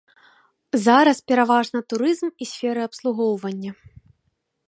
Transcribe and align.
Зараз 0.85 1.17
пераважна 1.31 1.79
турызм 1.93 2.29
і 2.45 2.49
сферы 2.53 2.81
абслугоўвання. 2.89 3.71